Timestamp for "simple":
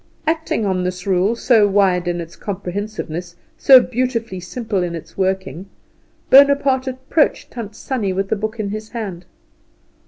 4.39-4.81